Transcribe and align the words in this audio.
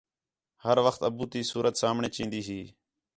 ہر 0.65 0.77
وخت 0.85 1.01
ابو 1.09 1.23
تی 1.31 1.41
صورت 1.51 1.73
سامھݨے 1.81 2.09
چین٘دی 2.15 2.41
ہی 2.47 2.61